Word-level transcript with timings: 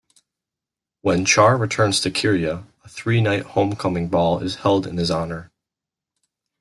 When 1.01 1.25
Char 1.25 1.57
returns 1.57 1.99
to 2.01 2.09
Kyrria, 2.09 2.65
a 2.83 2.89
three-night 2.89 3.43
homecoming 3.43 4.07
ball 4.07 4.39
is 4.39 4.55
held 4.55 4.87
in 4.87 4.97
his 4.97 5.11
honor. 5.11 5.51